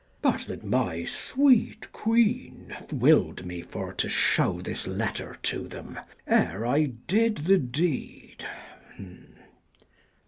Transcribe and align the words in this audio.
But 0.23 0.39
that 0.47 0.63
my 0.63 1.05
sweet 1.05 1.91
queen 1.91 2.75
will'd 2.91 3.45
me 3.45 3.61
for 3.61 3.93
to 3.93 4.09
shew 4.09 4.53
35 4.55 4.63
This 4.63 4.87
letter 4.87 5.37
to 5.43 5.67
them, 5.67 5.99
ere 6.25 6.65
I 6.65 6.85
did 7.05 7.35
the 7.45 7.59
deed. 7.59 8.43